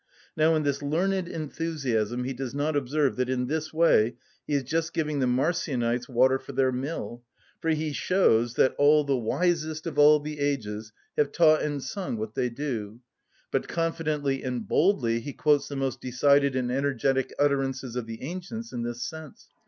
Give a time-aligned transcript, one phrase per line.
[0.35, 4.15] Now in this learned enthusiasm he does not observe that in this way
[4.47, 7.21] he is just giving the Marcionites water for their mill,
[7.61, 12.17] for he shows that "All the wisest of all the ages" have taught and sung
[12.17, 12.99] what they do,
[13.51, 18.73] but confidently and boldly he quotes the most decided and energetic utterances of the ancients
[18.73, 19.49] in this sense.